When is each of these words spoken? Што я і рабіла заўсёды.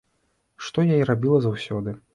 Што 0.69 0.87
я 0.93 0.97
і 1.03 1.07
рабіла 1.11 1.45
заўсёды. 1.47 1.99